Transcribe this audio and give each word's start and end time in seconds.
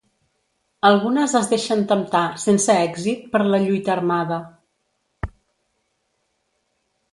Algunes 0.87 1.35
es 1.39 1.49
deixen 1.51 1.83
temptar, 1.91 2.21
sense 2.45 2.79
èxit, 2.87 3.29
per 3.37 3.43
la 3.51 3.61
lluita 3.67 3.95
armada. 3.99 4.41